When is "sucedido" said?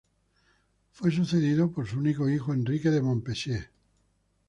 1.11-1.71